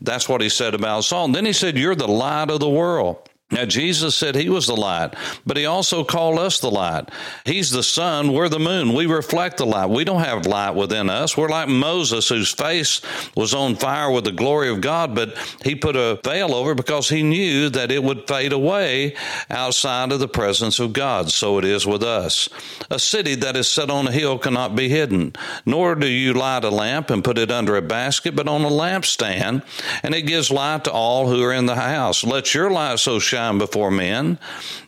That's 0.00 0.28
what 0.28 0.40
he 0.40 0.48
said 0.48 0.74
about 0.74 1.04
salt. 1.04 1.26
And 1.26 1.34
then 1.34 1.46
he 1.46 1.52
said, 1.52 1.76
You're 1.78 1.94
the 1.94 2.08
light 2.08 2.50
of 2.50 2.60
the 2.60 2.68
world. 2.68 3.23
Now, 3.50 3.66
Jesus 3.66 4.16
said 4.16 4.34
he 4.34 4.48
was 4.48 4.66
the 4.66 4.74
light, 4.74 5.14
but 5.44 5.58
he 5.58 5.66
also 5.66 6.02
called 6.02 6.38
us 6.38 6.58
the 6.58 6.70
light. 6.70 7.10
He's 7.44 7.70
the 7.70 7.82
sun, 7.82 8.32
we're 8.32 8.48
the 8.48 8.58
moon. 8.58 8.94
We 8.94 9.04
reflect 9.04 9.58
the 9.58 9.66
light. 9.66 9.90
We 9.90 10.02
don't 10.02 10.24
have 10.24 10.46
light 10.46 10.74
within 10.74 11.10
us. 11.10 11.36
We're 11.36 11.50
like 11.50 11.68
Moses, 11.68 12.28
whose 12.30 12.50
face 12.50 13.02
was 13.36 13.52
on 13.52 13.76
fire 13.76 14.10
with 14.10 14.24
the 14.24 14.32
glory 14.32 14.70
of 14.70 14.80
God, 14.80 15.14
but 15.14 15.36
he 15.62 15.74
put 15.74 15.94
a 15.94 16.18
veil 16.24 16.54
over 16.54 16.74
because 16.74 17.10
he 17.10 17.22
knew 17.22 17.68
that 17.68 17.92
it 17.92 18.02
would 18.02 18.26
fade 18.26 18.54
away 18.54 19.14
outside 19.50 20.10
of 20.10 20.20
the 20.20 20.28
presence 20.28 20.80
of 20.80 20.94
God. 20.94 21.30
So 21.30 21.58
it 21.58 21.66
is 21.66 21.86
with 21.86 22.02
us. 22.02 22.48
A 22.90 22.98
city 22.98 23.34
that 23.36 23.56
is 23.56 23.68
set 23.68 23.90
on 23.90 24.08
a 24.08 24.12
hill 24.12 24.38
cannot 24.38 24.74
be 24.74 24.88
hidden, 24.88 25.34
nor 25.66 25.94
do 25.94 26.08
you 26.08 26.32
light 26.32 26.64
a 26.64 26.70
lamp 26.70 27.10
and 27.10 27.22
put 27.22 27.38
it 27.38 27.50
under 27.50 27.76
a 27.76 27.82
basket, 27.82 28.34
but 28.34 28.48
on 28.48 28.62
a 28.62 28.70
lampstand, 28.70 29.62
and 30.02 30.14
it 30.14 30.22
gives 30.22 30.50
light 30.50 30.84
to 30.84 30.92
all 30.92 31.28
who 31.28 31.42
are 31.42 31.52
in 31.52 31.66
the 31.66 31.76
house. 31.76 32.24
Let 32.24 32.54
your 32.54 32.70
light 32.70 32.98
so 32.98 33.18
shine 33.18 33.33
shine 33.34 33.58
before 33.58 33.90
men, 33.90 34.38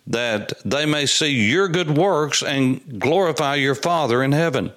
that 0.07 0.53
they 0.65 0.87
may 0.87 1.07
see 1.07 1.31
your 1.31 1.69
good 1.69 1.97
works 1.97 2.43
and 2.43 3.01
glorify 3.01 3.57
your 3.57 3.75
Father 3.75 4.23
in 4.23 4.33
heaven. 4.33 4.73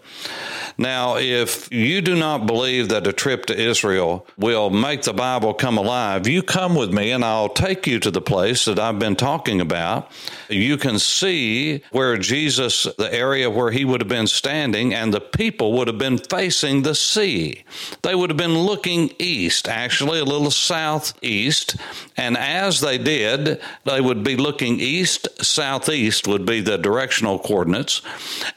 Now, 0.79 1.17
if 1.17 1.69
you 1.74 2.00
do 2.00 2.15
not 2.15 2.48
believe 2.48 2.88
that 2.88 3.05
a 3.05 3.12
trip 3.12 3.48
to 3.48 3.62
Israel 3.62 4.25
will 4.38 4.69
make 4.69 5.01
the 5.01 5.12
Bible 5.12 5.53
come 5.53 5.77
alive, 5.77 6.25
you 6.25 6.41
come 6.41 6.74
with 6.74 6.93
me 6.93 7.12
and 7.12 7.25
I'll 7.25 7.50
take 7.50 7.86
you 7.86 8.00
to 8.00 8.09
the 8.09 8.21
place 8.21 8.63
that 8.63 8.79
I've 8.79 8.98
been 8.98 9.17
talking 9.17 9.59
about. 9.59 10.09
You 10.48 10.77
can 10.77 10.98
see 10.98 11.83
where 11.91 12.15
Jesus, 12.17 12.88
the 12.98 13.13
area 13.13 13.50
where 13.50 13.71
he 13.71 13.83
would 13.83 14.00
have 14.00 14.07
been 14.07 14.27
standing, 14.27 14.93
and 14.93 15.13
the 15.13 15.19
people 15.19 15.74
would 15.74 15.89
have 15.89 15.98
been 15.98 16.17
facing 16.17 16.83
the 16.83 16.95
sea. 16.95 17.65
They 18.01 18.15
would 18.15 18.29
have 18.29 18.38
been 18.38 18.57
looking 18.57 19.13
east, 19.19 19.67
actually 19.67 20.19
a 20.19 20.25
little 20.25 20.50
southeast. 20.50 21.75
And 22.15 22.38
as 22.38 22.79
they 22.79 22.98
did, 22.98 23.59
they 23.83 24.00
would 24.00 24.24
be 24.24 24.38
looking 24.38 24.79
east, 24.79 25.27
southeast 25.43 26.25
would 26.25 26.45
be 26.45 26.62
the 26.62 26.77
directional 26.77 27.38
coordinates. 27.38 28.01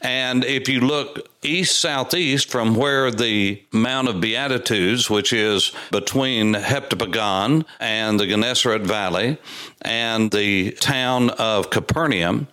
And 0.01 0.45
if 0.45 0.69
you 0.69 0.83
look 0.83 1.29
east 1.43 1.81
southeast 1.81 2.51
from 2.51 2.75
where 2.75 3.11
the 3.11 3.63
Mount 3.73 4.09
of 4.09 4.21
Beatitudes, 4.21 5.11
which 5.11 5.33
is 5.33 5.73
between 5.91 6.55
Heptapegon 6.55 7.65
and 7.81 8.19
the 8.19 8.27
Gennesaret 8.27 8.83
Valley 8.83 9.39
and 9.83 10.31
the 10.31 10.73
town 10.73 11.31
of 11.31 11.71
Capernaum, 11.71 12.49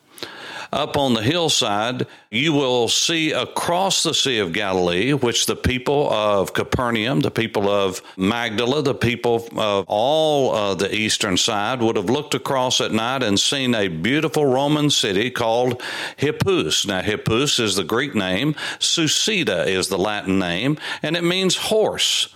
up 0.71 0.97
on 0.97 1.13
the 1.13 1.21
hillside, 1.21 2.05
you 2.29 2.53
will 2.53 2.87
see 2.87 3.31
across 3.31 4.03
the 4.03 4.13
Sea 4.13 4.39
of 4.39 4.53
Galilee, 4.53 5.13
which 5.13 5.45
the 5.45 5.55
people 5.55 6.11
of 6.11 6.53
Capernaum, 6.53 7.21
the 7.21 7.31
people 7.31 7.69
of 7.69 8.01
Magdala, 8.17 8.81
the 8.81 8.93
people 8.93 9.47
of 9.57 9.85
all 9.87 10.53
uh, 10.53 10.75
the 10.75 10.93
eastern 10.93 11.37
side 11.37 11.81
would 11.81 11.95
have 11.95 12.09
looked 12.09 12.35
across 12.35 12.81
at 12.81 12.91
night 12.91 13.23
and 13.23 13.39
seen 13.39 13.73
a 13.73 13.87
beautiful 13.87 14.45
Roman 14.45 14.89
city 14.89 15.31
called 15.31 15.81
Hippus. 16.17 16.85
Now, 16.85 17.01
Hippus 17.01 17.59
is 17.59 17.75
the 17.75 17.83
Greek 17.83 18.13
name, 18.13 18.53
Susita 18.79 19.65
is 19.65 19.87
the 19.87 19.97
Latin 19.97 20.39
name, 20.39 20.77
and 21.01 21.15
it 21.15 21.23
means 21.23 21.55
horse. 21.55 22.33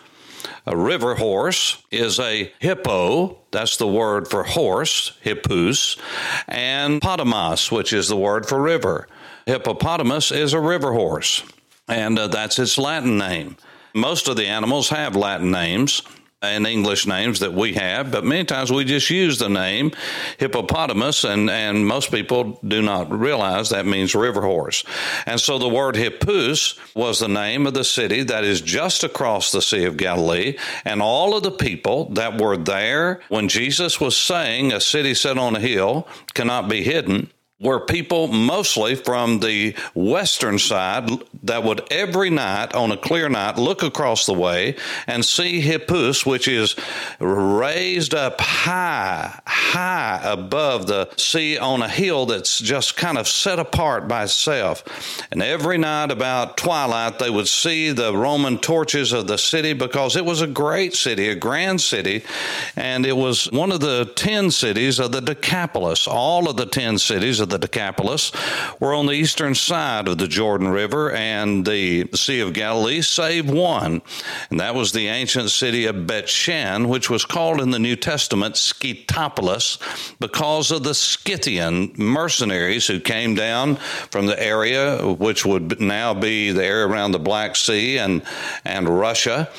A 0.66 0.78
river 0.78 1.16
horse 1.16 1.84
is 1.92 2.20
a 2.20 2.54
hippo, 2.60 3.38
that's 3.52 3.76
the 3.76 3.88
word 3.88 4.30
for 4.30 4.44
horse, 4.44 5.12
hippus, 5.24 6.00
and 6.48 7.02
potamos, 7.02 7.70
which 7.70 7.92
is 7.92 8.08
the 8.08 8.16
word 8.16 8.46
for 8.46 8.62
river. 8.62 9.08
Hippopotamus 9.46 10.32
is 10.32 10.54
a 10.54 10.62
river 10.62 10.94
horse, 10.94 11.44
and 11.90 12.18
uh, 12.18 12.28
that's 12.28 12.60
its 12.60 12.78
Latin 12.78 13.18
name. 13.18 13.58
Most 13.94 14.30
of 14.30 14.38
the 14.38 14.48
animals 14.48 14.88
have 14.90 15.18
Latin 15.18 15.52
names 15.52 16.02
and 16.44 16.68
English 16.68 17.08
names 17.08 17.40
that 17.40 17.54
we 17.54 17.74
have, 17.74 18.12
but 18.12 18.26
many 18.26 18.44
times 18.44 18.72
we 18.72 18.84
just 18.84 19.10
use 19.10 19.40
the 19.40 19.50
name 19.50 19.92
hippopotamus, 20.38 21.24
and, 21.24 21.50
and 21.50 21.88
most 21.88 22.12
people 22.12 22.60
do 22.68 22.82
not 22.82 23.10
realize 23.12 23.70
that 23.70 23.86
means 23.86 24.14
river 24.14 24.42
horse. 24.42 24.84
And 25.26 25.40
so 25.40 25.58
the 25.58 25.70
word 25.70 25.96
hippus 25.96 26.78
was 26.94 27.20
the 27.20 27.30
name 27.30 27.66
of 27.66 27.74
the 27.74 27.86
city 27.86 28.24
that 28.24 28.44
is 28.44 28.60
just 28.60 29.04
across 29.04 29.52
the 29.52 29.62
Sea 29.62 29.86
of 29.86 29.98
Galilee, 29.98 30.58
and 30.84 31.02
all 31.02 31.36
of 31.36 31.44
the 31.44 31.52
people 31.52 32.10
that 32.14 32.40
were 32.40 32.58
there 32.58 33.22
when 33.30 33.48
Jesus 33.48 34.02
was 34.02 34.18
saying, 34.18 34.74
A 34.74 34.82
city 34.82 35.14
set 35.14 35.38
on 35.38 35.56
a 35.56 35.62
hill 35.62 36.08
cannot 36.34 36.68
be 36.68 36.84
hidden 36.84 37.32
were 37.64 37.80
people 37.80 38.28
mostly 38.28 38.96
from 38.96 39.40
the 39.40 39.76
western 39.96 40.60
side 40.60 41.10
that 41.44 41.64
would 41.64 41.82
every 41.92 42.30
night 42.30 42.74
on 42.74 42.92
a 42.92 42.98
clear 42.98 43.30
night 43.30 43.58
look 43.58 43.84
across 43.84 44.26
the 44.26 44.34
way 44.34 44.76
and 45.08 45.24
see 45.24 45.62
Hippus, 45.62 46.26
which 46.26 46.48
is 46.48 46.76
raised 47.20 48.14
up 48.14 48.40
high, 48.42 49.40
high 49.46 50.22
above 50.24 50.88
the 50.88 51.10
sea 51.18 51.58
on 51.58 51.82
a 51.82 51.88
hill 51.88 52.26
that's 52.26 52.60
just 52.60 52.98
kind 52.98 53.18
of 53.18 53.28
set 53.28 53.60
apart 53.60 54.08
by 54.08 54.24
itself. 54.24 54.84
And 55.32 55.42
every 55.42 55.78
night 55.78 56.12
about 56.12 56.58
twilight, 56.58 57.20
they 57.20 57.30
would 57.30 57.48
see 57.48 57.92
the 57.92 58.16
Roman 58.16 58.58
torches 58.58 59.14
of 59.14 59.28
the 59.28 59.38
city 59.38 59.74
because 59.74 60.16
it 60.16 60.26
was 60.26 60.42
a 60.42 60.48
great 60.48 60.96
city, 60.96 61.30
a 61.30 61.36
grand 61.36 61.82
city, 61.82 62.24
and 62.76 63.06
it 63.06 63.16
was 63.16 63.52
one 63.52 63.72
of 63.72 63.80
the 63.80 64.12
10 64.16 64.52
cities 64.52 65.00
of 65.00 65.12
the 65.12 65.22
Decapolis. 65.22 66.08
All 66.08 66.50
of 66.50 66.58
the 66.58 66.66
10 66.66 66.98
cities 66.98 67.40
of 67.40 67.50
the 67.54 67.60
Decapolis 67.60 68.32
were 68.80 68.94
on 68.94 69.06
the 69.06 69.14
eastern 69.14 69.54
side 69.54 70.08
of 70.08 70.18
the 70.18 70.28
Jordan 70.28 70.70
River 70.70 71.12
and 71.12 71.66
the 71.66 72.10
Sea 72.16 72.40
of 72.40 72.54
Galilee, 72.54 73.02
save 73.02 73.50
one. 73.50 74.02
And 74.50 74.60
that 74.60 74.74
was 74.74 74.92
the 74.92 75.08
ancient 75.08 75.52
city 75.52 75.86
of 75.86 75.96
Bethshan, 76.08 76.90
which 76.90 77.10
was 77.10 77.26
called 77.26 77.62
in 77.62 77.70
the 77.70 77.80
New 77.80 77.96
Testament 77.96 78.56
Scythopolis 78.56 79.78
because 80.20 80.72
of 80.72 80.84
the 80.84 80.96
Scythian 80.96 81.94
mercenaries 81.96 82.88
who 82.88 83.00
came 83.00 83.36
down 83.36 83.76
from 84.10 84.26
the 84.26 84.42
area, 84.42 84.98
which 85.06 85.46
would 85.46 85.80
now 85.80 86.14
be 86.16 86.52
the 86.52 86.66
area 86.66 86.88
around 86.88 87.12
the 87.12 87.20
Black 87.20 87.56
Sea 87.56 88.00
and, 88.00 88.24
and 88.66 88.90
Russia. 88.90 89.50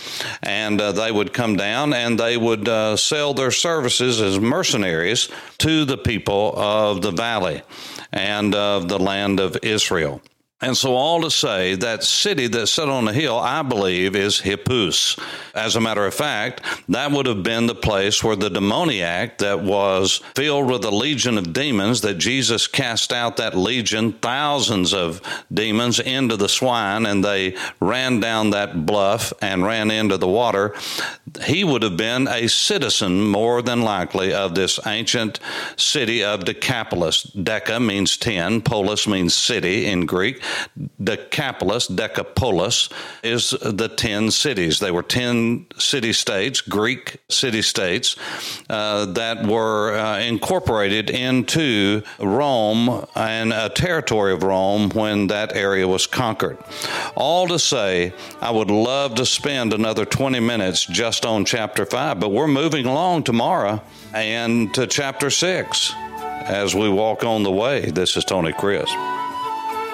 And 0.42 0.80
uh, 0.80 0.90
they 0.90 1.12
would 1.12 1.32
come 1.32 1.56
down 1.56 1.94
and 1.94 2.18
they 2.18 2.36
would 2.36 2.68
uh, 2.68 2.96
sell 2.96 3.34
their 3.34 3.52
services 3.52 4.20
as 4.20 4.40
mercenaries 4.40 5.28
to 5.58 5.84
the 5.84 5.96
people 5.96 6.54
of 6.56 7.00
the 7.00 7.12
valley 7.12 7.62
and 8.12 8.54
of 8.54 8.88
the 8.88 8.98
land 8.98 9.40
of 9.40 9.56
Israel. 9.62 10.20
And 10.64 10.74
so, 10.74 10.94
all 10.94 11.20
to 11.20 11.30
say, 11.30 11.74
that 11.74 12.04
city 12.04 12.46
that's 12.46 12.70
set 12.70 12.88
on 12.88 13.06
a 13.06 13.12
hill, 13.12 13.38
I 13.38 13.60
believe, 13.60 14.16
is 14.16 14.40
Hippus. 14.40 15.20
As 15.54 15.76
a 15.76 15.80
matter 15.80 16.06
of 16.06 16.14
fact, 16.14 16.62
that 16.88 17.12
would 17.12 17.26
have 17.26 17.42
been 17.42 17.66
the 17.66 17.74
place 17.74 18.24
where 18.24 18.34
the 18.34 18.48
demoniac 18.48 19.36
that 19.38 19.60
was 19.60 20.22
filled 20.34 20.70
with 20.70 20.82
a 20.86 20.90
legion 20.90 21.36
of 21.36 21.52
demons, 21.52 22.00
that 22.00 22.14
Jesus 22.14 22.66
cast 22.66 23.12
out 23.12 23.36
that 23.36 23.54
legion, 23.54 24.14
thousands 24.14 24.94
of 24.94 25.20
demons, 25.52 26.00
into 26.00 26.38
the 26.38 26.48
swine, 26.48 27.04
and 27.04 27.22
they 27.22 27.56
ran 27.78 28.18
down 28.20 28.48
that 28.50 28.86
bluff 28.86 29.34
and 29.42 29.66
ran 29.66 29.90
into 29.90 30.16
the 30.16 30.26
water. 30.26 30.74
He 31.44 31.62
would 31.62 31.82
have 31.82 31.98
been 31.98 32.26
a 32.26 32.48
citizen, 32.48 33.22
more 33.22 33.60
than 33.60 33.82
likely, 33.82 34.32
of 34.32 34.54
this 34.54 34.80
ancient 34.86 35.40
city 35.76 36.24
of 36.24 36.46
Decapolis. 36.46 37.26
Deca 37.36 37.84
means 37.84 38.16
10, 38.16 38.62
polis 38.62 39.06
means 39.06 39.34
city 39.34 39.84
in 39.84 40.06
Greek. 40.06 40.40
Decapolis, 41.02 41.86
Decapolis, 41.86 42.88
is 43.22 43.50
the 43.50 43.88
10 43.88 44.30
cities. 44.30 44.78
They 44.78 44.90
were 44.90 45.02
10 45.02 45.66
city 45.78 46.12
states, 46.12 46.60
Greek 46.60 47.18
city 47.28 47.62
states, 47.62 48.16
uh, 48.68 49.06
that 49.06 49.46
were 49.46 49.96
uh, 49.96 50.18
incorporated 50.20 51.10
into 51.10 52.02
Rome 52.18 53.06
and 53.14 53.52
a 53.52 53.68
territory 53.68 54.32
of 54.32 54.42
Rome 54.42 54.90
when 54.90 55.28
that 55.28 55.54
area 55.56 55.86
was 55.86 56.06
conquered. 56.06 56.58
All 57.16 57.46
to 57.48 57.58
say, 57.58 58.12
I 58.40 58.50
would 58.50 58.70
love 58.70 59.14
to 59.16 59.26
spend 59.26 59.72
another 59.72 60.04
20 60.04 60.40
minutes 60.40 60.86
just 60.86 61.24
on 61.24 61.44
chapter 61.44 61.86
5, 61.86 62.20
but 62.20 62.30
we're 62.30 62.46
moving 62.46 62.86
along 62.86 63.24
tomorrow 63.24 63.82
and 64.12 64.72
to 64.74 64.86
chapter 64.86 65.30
6 65.30 65.92
as 66.44 66.74
we 66.74 66.88
walk 66.88 67.24
on 67.24 67.42
the 67.42 67.50
way. 67.50 67.90
This 67.90 68.16
is 68.16 68.24
Tony 68.24 68.52
Crisp. 68.52 68.94